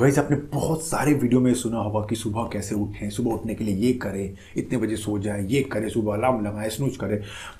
[0.00, 3.64] Gas आपने बहुत सारे वीडियो में सुना होगा कि सुबह कैसे उठें, सुबह उठने के
[3.64, 7.16] लिए ये करें, इतने बजे सो जाए, ये करें, सुबह अलार्म लगाए स्नूज करें।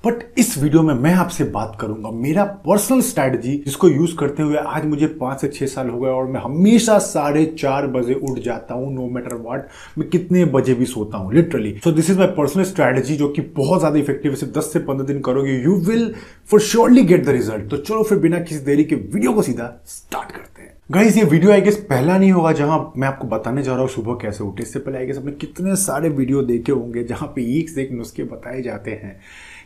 [0.07, 4.57] बट इस वीडियो में मैं आपसे बात करूँगा, मेरा पर्सनल स्ट्रैटेजी जिसको यूज़ करते हुए
[4.59, 8.39] आज मुझे पाँच से छह साल हो गए और मैं हमेशा साढ़े चार बजे उठ
[8.41, 9.69] जाता हूँ नो मैटर वाट
[9.99, 13.43] मैं कितने बजे भी सोता हूँ literally so this is my personal strategy जो कि
[13.57, 16.13] बहुत ज़्यादा इफ़ेक्टिव है, सिर्फ़ दस से पंद्रह दिन करोगे you will
[16.51, 19.73] for surely get the result तो चलो फिर बिना किसी देरी के वीडियो को सीधा
[19.89, 23.63] स्टार्ट करते हैं। गाइस ये वीडियो आई गेस पहला नहीं होगा जहाँ मैं आपको बताने
[23.63, 26.73] जा रहा हूँ सुबह कैसे उठे। इससे पहले आई गेस आपने कितने सारे वीडियो देखे
[26.73, 29.15] होंगे जहाँ पे एक से एक नुस्खे बताए जाते हैं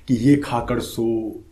[0.09, 1.07] कि ये खाकर सो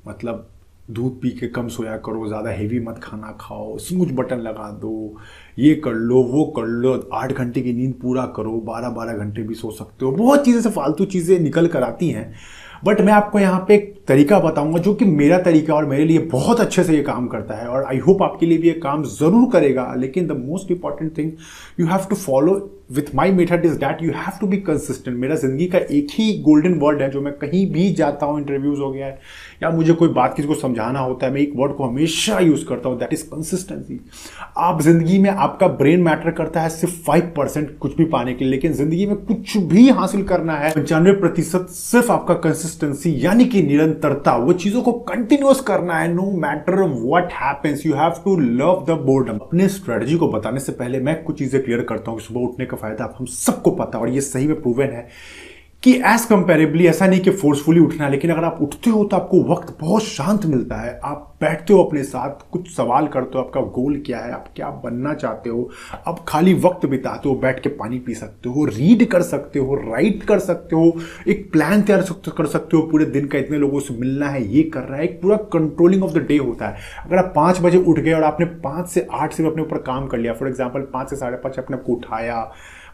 [0.09, 0.49] मतलब
[0.91, 5.17] दूध पी के कम सोया करो, ज़्यादा हेवी मत खाना खाओ स्मूच बटन लगा दो,
[5.59, 9.43] ये कर लो, वो कर लो, आठ घंटे की नींद पूरा करो बारह बारह घंटे
[9.43, 12.33] भी सो सकते हो। बहुत चीज़ें से फालतू चीज़ें निकल कर आती हैं।
[12.85, 16.19] बट मैं आपको यहाँ पे एक तरीका बताऊँगा जो कि मेरा तरीका और मेरे लिए
[16.33, 19.05] बहुत अच्छे से ये काम करता है और आई होप आपके लिए भी ये काम
[19.05, 21.31] ज़रूर करेगा। लेकिन the most important thing
[21.81, 22.55] you have to follow
[22.93, 26.33] with my method is that you have to be consistent मेरा ज़िंदगी का एक ही
[26.43, 29.21] गोल्डन वर्ड है जो मैं कहीं भी जाता हूँ इंटरव्यूज़ हो गया है
[29.63, 32.65] या मुझे कोई बात, किसी को समझाना होता है, मैं एक वर्ड को हमेशा यूज़
[32.67, 34.01] करता हूँ दैट इज़ कंसिस्टेंसी
[34.59, 38.45] आप ज़िंदगी में आपका ब्रेन मैटर करता है सिर्फ़ फाइव परसेंट कुछ भी पाने के
[38.45, 43.45] लिए, लेकिन ज़िंदगी में कुछ भी हासिल करना है, पंचानवे प्रतिशत सिर्फ़ आपका कंसिस्टेंसी यानी
[43.47, 48.37] कि निरंतरता, वो चीज़ों को कंटिन्यूस करना है no matter what happens you have to
[48.39, 52.21] love the boredom अपने स्ट्रेटजी को बताने से पहले मैं कुछ चीज़ें क्लियर करता हूँ,
[52.21, 55.09] सुबह उठने का फ़ायदा हम सबको पता और ये सही में प्रूवन है।
[55.83, 59.17] कि एज कंपेरेबली ऐसा नहीं कि फोर्सफुली उठना है, लेकिन अगर आप उठते हो तो
[59.17, 63.45] आपको वक्त बहुत शांत मिलता है। आप बैठते हो अपने साथ, कुछ सवाल करते हो,
[63.45, 65.69] आपका गोल क्या है, आप क्या बनना चाहते हो,
[66.07, 69.75] आप खाली वक्त बिताते हो, बैठ के पानी पी सकते हो रीड कर सकते हो
[69.77, 70.93] राइट कर सकते हो,
[71.29, 74.63] एक प्लान तैयार कर सकते हो, पूरे दिन का इतने लोगों से मिलना है, ये
[74.65, 76.77] कर रहा है, एक पूरा कंट्रोलिंग ऑफ़ द डे होता है।
[77.07, 80.07] अगर आप पाँच बजे उठ गए और आपने पाँच से आठ से अपने ऊपर काम
[80.07, 82.41] कर लिया फॉर एग्ज़ाम्पल पाँच से साढ़े पाँच अपने आपको उठाया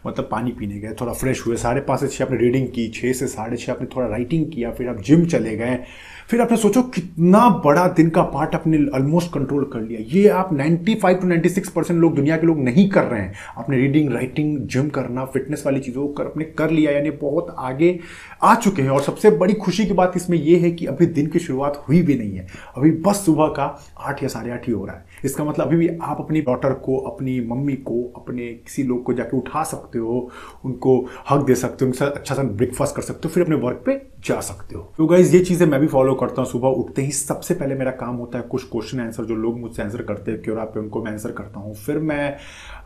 [0.07, 3.13] मतलब पानी पीने गए, थोड़ा फ्रेश हुए, साढ़े पाँच से छः आपने रीडिंग की छः
[3.13, 5.79] से साढ़े छः आपने थोड़ा राइटिंग किया, फिर आप जिम चले गए,
[6.29, 10.49] फिर आपने सोचो कितना बड़ा दिन का पार्ट आपने ऑलमोस्ट कंट्रोल कर लिया। ये आप
[10.53, 14.57] 95 टू 96 परसेंट लोग, दुनिया के लोग नहीं कर रहे हैं। आपने रीडिंग राइटिंग
[14.67, 17.99] जिम करना फिटनेस वाली चीज़ों को अपने कर लिया, यानी बहुत आगे
[18.43, 21.27] आ चुके हैं। और सबसे बड़ी खुशी की बात इसमें यह है कि अभी दिन
[21.27, 22.47] की शुरुआत हुई भी नहीं है।
[22.77, 23.65] अभी बस सुबह का
[23.97, 26.73] आठ या साढ़े आठ ही हो रहा है। इसका मतलब अभी भी आप अपनी डॉटर
[26.73, 30.29] को, अपनी मम्मी को, अपने किसी लोग को जाके उठा सकते हो,
[30.65, 30.97] उनको
[31.29, 33.81] हक दे सकते हो, उनके साथ अच्छा सा ब्रेकफास्ट कर सकते हो, फिर अपने वर्क
[33.85, 37.01] पे जा सकते हो। तो गाइज़ ये चीज़ें मैं भी फॉलो करता हूँ। सुबह उठते
[37.01, 40.31] ही सबसे पहले मेरा काम होता है कुछ क्वेश्चन आंसर जो लोग मुझसे आंसर करते
[40.31, 42.35] हैं क्यों पे उनको मैं आंसर करता हूँ। फिर मैं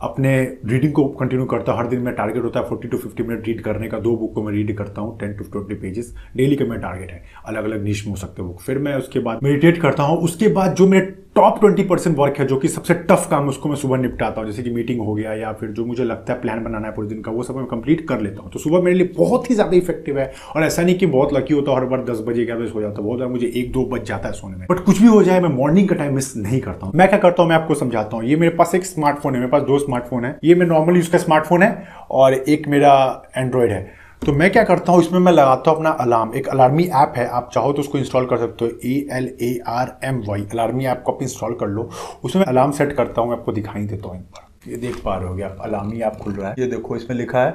[0.02, 0.34] अपने
[0.66, 3.48] रीडिंग को कंटिन्यू करता हूँ। हर दिन मेरा टारगेट होता है forty to fifty minute
[3.48, 6.56] read करने का। दो बुक को मैं रीड करता हूँ ten to twenty pages daily
[6.56, 9.44] का मेरा टारगेट है। अलग अलग नीच में हो सकते बुक फिर मैं उसके बाद
[9.44, 11.06] मेडिटेट करता हूँ। उसके बाद जो मेरे
[11.36, 14.50] टॉप ट्वेंटी परसेंट वर्क है, जो कि सबसे टफ काम उसको मैं सुबह निपटाता हूँ।
[14.50, 17.08] जैसे कि मीटिंग हो गया या फिर जो मुझे लगता है प्लान बनाना है पूरे
[17.08, 19.56] दिन का, वो सब मैं कंप्लीट कर लेता हूँ। तो सुबह मेरे लिए बहुत ही
[19.56, 22.62] ज़्यादा इफ़ेक्टिव है और ऐसा नहीं कि बहुत लकी होता हर बार दस बजे, ग्यारह
[22.62, 24.80] बजे हो जाता है। बहुत बार मुझे एक दो बज जाता है सोने में। बट
[24.80, 27.44] कुछ भी हो जाए, मैं मॉर्निंग का टाइम मिस नहीं करता हूँ। मैं क्या करता
[27.44, 30.26] हूँ, मैं आपको समझाता हूँ। ये मेरे पास एक स्मार्टफ़ोन है, मेरे पास दो स्मार्टफ़ोन
[30.26, 32.94] है। ये मैं नॉर्मली उसका स्मार्टफ़ोन है और एक मेरा
[33.38, 36.84] एंड्रॉयड है। तो मैं क्या करता हूँ, इसमें मैं लगाता हूँ अपना अलार्म एक अलार्मी
[36.86, 40.22] ऐप है, आप चाहो तो उसको इंस्टॉल कर सकते हो। A L A R M
[40.28, 41.90] Y Alarmy app को आप इंस्टॉल कर लो।
[42.24, 45.16] उसमें मैं अलार्म सेट करता हूँ आपको दिखाई देता हूँ एक बार। ये देख पा
[45.16, 47.52] रहे हो आप अलार्मी ऐप खुल रहा है। ये देखो, इसमें लिखा है,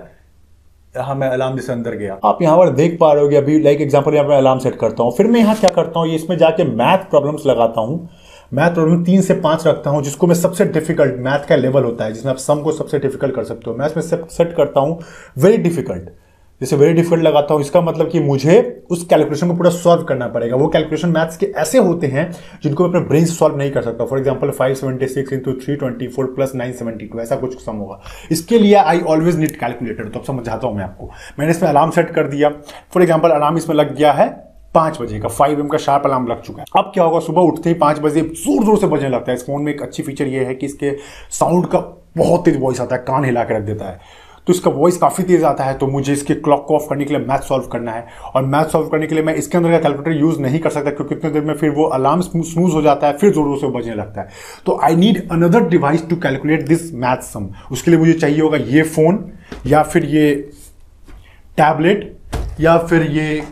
[0.97, 3.81] यहाँ मैं अलार्म जैसे अंदर गया। आप यहाँ पर देख पा रहे हो अभी लाइक
[3.81, 6.65] एग्ज़ाम्पल यहाँ पर अलार्म सेट करता हूँ। फिर मैं यहाँ क्या करता हूँ इसमें जाके
[6.67, 8.09] मैथ प्रॉब्लम्स लगाता हूँ।
[8.53, 12.05] मैथ प्रॉब्लम तीन से पाँच रखता हूँ, जिसको मैं सबसे डिफ़िकल्ट मैथ का लेवल होता
[12.05, 14.99] है, जिसमें आप सम को सबसे डिफ़िकल्ट कर सकते हो। मैं इसमें सेट करता हूँ
[15.39, 16.11] वेरी डिफ़िकल्ट
[16.61, 20.27] जैसे वेरी डिफ़िकल्ट लगाता हूँ, इसका मतलब कि मुझे उस कैलकुलेशन को पूरा सॉल्व करना
[20.29, 22.31] पड़ेगा। वो कैलकुलेशन मैथ्स के ऐसे होते हैं
[22.63, 25.77] जिनको मैं अपने ब्रेन सॉल्व नहीं कर सकता। For example five seventy six into three
[25.77, 29.57] twenty four plus nine seventy two ऐसा कुछ सम होगा। इसके लिए आई ऑलवेज नीड
[29.61, 32.51] कैलकुलेटर तो अब समझाता हूँ मैं आपको। मैंने इसमें अलार्म सेट कर दिया।
[32.93, 34.29] फॉर एग्ज़ाम्पल अलार्म इसमें लग गया है
[34.75, 37.19] पाँच बजे का। फाइव एम का शार्प अलार्म लग चुका है। अब क्या होगा?
[37.21, 39.83] सुबह उठते ही पाँच बजे ज़ोर ज़ोर से बजने लगता है। इस फ़ोन में एक
[39.83, 40.97] अच्छी फीचर ये है कि इसके
[41.33, 41.79] साउंड का
[42.17, 45.22] बहुत तेज वॉइस आता है। कान हिला के रख देता है। तो इसका वॉइस काफ़ी
[45.24, 47.92] तेज़ आता है तो मुझे इसके क्लॉक को ऑफ़ करने के लिए मैथ सॉल्व करना
[47.92, 50.71] है। और मैथ सॉल्व करने के लिए मैं इसके अंदर का कैलकुलेटर यूज़ नहीं कर
[50.71, 53.68] सकता, क्योंकि कितने देर में फिर वो अलार्म स्नूज हो जाता है, फिर जोरों से
[53.71, 54.28] बजने लगता है।
[54.66, 58.59] तो I need another device to calculate this math sum उसके लिए मुझे चाहिए होगा
[58.59, 59.24] ये फ़ोन
[59.66, 60.33] या फिर ये
[61.59, 63.42] टैबलेट या फिर ये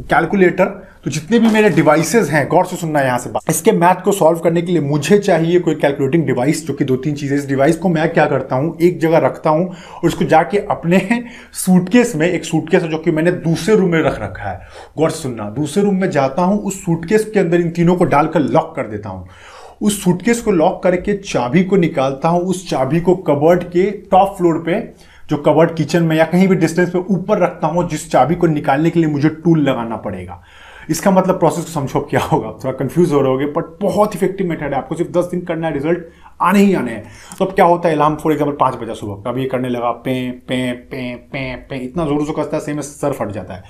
[0.00, 4.02] कैलकुलेटर तो जितने भी मेरे डिवाइसेज हैं, गौर से सुनना यहाँ से बात। इसके मैथ
[4.04, 7.36] को सॉल्व करने के लिए मुझे चाहिए कोई कैलकुलेटिंग डिवाइस जो कि दो तीन चीज़ें
[7.36, 11.00] इस डिवाइस को मैं क्या करता हूँ, एक जगह रखता हूँ और उसको जाके अपने
[11.54, 14.60] सूटकेस में, एक सूटकेस जो कि मैंने दूसरे रूम में रख रखा है।
[14.98, 18.04] गौर से सुनना, दूसरे रूम में जाता हूँ, उस सूटकेस के अंदर इन तीनों को
[18.06, 19.26] डालकर लॉक कर देता हूँ।
[19.80, 24.36] उस सूटकेस को लॉक करके चाबी को निकालता हूँ, उस चाबी को कबर्ड के टॉप
[24.38, 24.80] फ्लोर पे,
[25.30, 28.46] जो कबर्ड किचन में या कहीं भी डिस्टेंस पे ऊपर रखता हूँ, जिस चाबी को
[28.48, 30.42] निकालने के लिए मुझे टूल लगाना पड़ेगा।
[30.90, 34.14] इसका मतलब प्रोसेस को समझो क्या होगा। आप थोड़ा कंफ्यूज हो रहे होगे बट बहुत
[34.16, 36.06] इफ़ेक्टिव मेथड है। आपको सिर्फ़ दस दिन करना है रिज़ल्ट
[36.42, 37.04] आने ही आने हैं।
[37.38, 37.94] तो अब क्या होता है?
[37.94, 41.76] अलार्म फॉर एग्ज़ाम्पल पाँच बजे सुबह। कभी ये करने लगा, पे पे पे पे पे,
[41.78, 43.62] इतना ज़ोर से कसता है सेम सर फट जाता है।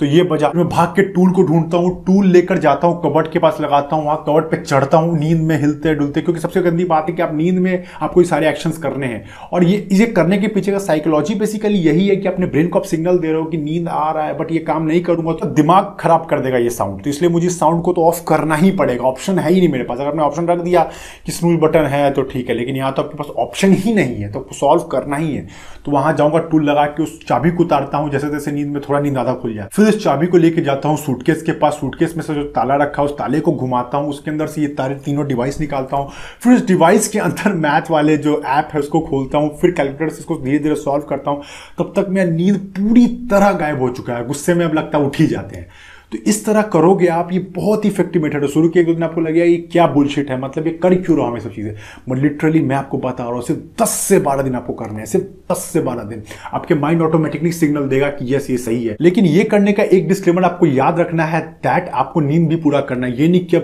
[0.00, 3.30] तो ये बजा। मैं भाग के टूल को ढूंढता हूँ, टूल लेकर जाता हूँ कबट
[3.32, 6.62] के पास लगाता हूँ, वहाँ कबट पे चढ़ता हूँ, नींद में हिलते डुलते, क्योंकि सबसे
[6.62, 9.76] गंदी बात है कि आप नींद में आपको ये सारे एक्शंस करने हैं। और ये,
[9.76, 13.18] इसे करने के पीछे का साइकोलॉजी बेसिकली यही है कि अपने ब्रेन को आप सिग्नल
[13.18, 15.96] दे रहे हो कि नींद आ रहा है बट ये काम नहीं करूँगा तो दिमाग
[16.00, 19.04] खराब कर देगा ये साउंड तो इसलिए मुझे साउंड को तो ऑफ़ करना ही पड़ेगा।
[19.04, 20.82] ऑप्शन है ही नहीं मेरे पास। अगर मैं ऑप्शन रख दिया
[21.26, 24.16] कि स्नूज बटन है तो ठीक है, लेकिन यहाँ तो आपके पास ऑप्शन ही नहीं
[24.16, 25.46] है तो सॉल्व करना ही है।
[25.84, 28.80] तो वहाँ जाऊँगा, टूल लगा के उस चाबी को उतारता हूँ जैसे जैसे नींद में
[28.88, 31.72] थोड़ा नींद आधा खुल जाए। फिर इस चाबी को लेके जाता हूँ सूटकेस के पास।
[31.72, 34.60] सूटकेस में से जो ताला रखा है, उस ताले को घुमाता हूँ। उसके अंदर से
[34.60, 36.10] ये तारे तीनों डिवाइस निकालता हूँ।
[36.40, 40.08] फिर उस डिवाइस के अंदर मैथ वाले जो ऐप है, उसको खोलता हूँ। फिर कैलकुलेटर
[40.08, 41.42] से उसको धीरे धीरे सॉल्व करता हूँ।
[41.78, 45.04] तब तक मेरा नींद पूरी तरह गायब हो चुका है। गुस्से में अब लगता है
[45.04, 45.68] उठ ही जाते हैं।
[46.12, 49.02] तो इस तरह करोगे आप, ये बहुत ही इफ़ेक्टिव मेथड है। शुरू के एक दिन
[49.02, 50.40] आपको लगे ये क्या बुलशिट है?
[50.40, 51.72] मतलब ये कर क्यों रहा हमें सब चीज़ें?
[52.08, 55.06] मैं लिटरली मैं आपको बता रहा हूँ, सिर्फ़ दस से बारह दिन आपको करने हैं,
[55.06, 56.22] सिर्फ़ दस से बारह दिन।
[56.52, 60.08] आपके माइंड ऑटोमेटिकली सिग्नल देगा कि यस ये सही है। लेकिन ये करने का एक
[60.08, 63.56] डिस्क्लेमर आपको याद रखना है दैट आपको नींद भी पूरा करना है। ये नहीं कि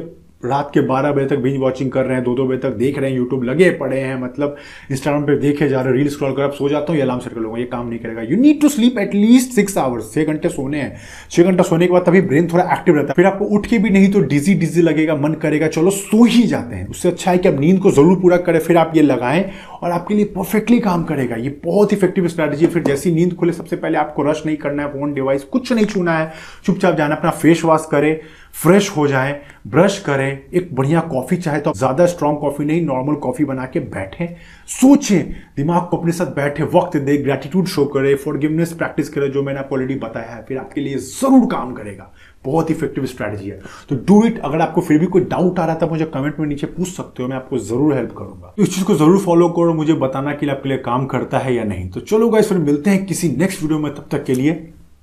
[0.44, 2.98] रात के 12 बजे तक बिंज वॉचिंग कर रहे हैं, दो दो बजे तक देख
[2.98, 4.56] रहे हैं यूट्यूब लगे पड़े हैं मतलब
[4.90, 7.34] इंस्टाग्राम पे देखे जा रहे हैं रील स्क्रॉल कर सो जाता हूँ, ये अलार्म सेट
[7.34, 10.48] कर लूँगा, ये काम नहीं करेगा। You need to sleep at least six hours छः घंटे
[10.48, 10.96] सोने हैं।
[11.30, 13.78] छः घंटा सोने के बाद तभी ब्रेन थोड़ा एक्टिव रहता है। फिर आपको उठ के
[13.78, 17.30] भी नहीं तो डिजी डिजी लगेगा, मन करेगा, चलो सो ही जाते हैं। उससे अच्छा
[17.30, 19.44] है कि आप नींद को ज़रूर पूरा करें, फिर आप ये लगाएँ
[19.82, 23.52] और आपके लिए परफेक्टली काम करेगा। ये बहुत इफ़ेक्टिव स्ट्रैटेजी है। फिर जैसी नींद खुले,
[23.52, 26.32] सबसे पहले आपको रश नहीं करना है फ़ोन डिवाइस कुछ नहीं छूना है।
[26.64, 28.18] चुपचाप जाना, अपना फेस वॉश करें।
[28.54, 29.34] फ्रेश हो जाएँ,
[29.66, 33.80] ब्रश करें, एक बढ़िया कॉफ़ी चाहे तो ज़्यादा स्ट्रॉन्ग कॉफ़ी नहीं नॉर्मल कॉफ़ी बना के
[33.80, 34.26] बैठे।
[34.70, 39.42] सोचें, दिमाग को अपने साथ बैठे, वक्त दे ग्रेटिट्यूड शो करे फॉरगिवनेस प्रैक्टिस करे, जो
[39.42, 42.10] मैंने आपको ऑलरेडी बताया है, फिर आपके लिए ज़रूर काम करेगा।
[42.44, 45.76] बहुत इफ़ेक्टिव स्ट्रैटेजी है। तो डू इट अगर आपको फिर भी कोई डाउट आ रहा
[45.82, 48.74] था मुझे कमेंट में नीचे पूछ सकते हो, मैं आपको ज़रूर हेल्प करूँगा। तो इस
[48.74, 51.88] चीज़ को ज़रूर फॉलो करो, मुझे बताना कि आपके लिए काम करता है या नहीं।
[51.90, 54.52] तो चलो गाइस फिर मिलते हैं किसी नेक्स्ट वीडियो में, तब तक के लिए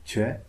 [0.07, 0.40] जय